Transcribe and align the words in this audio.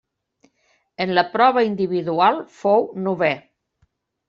En 1.05 1.13
la 1.17 1.23
prova 1.35 1.65
individual 1.67 2.41
fou 2.63 2.91
novè. 3.11 3.33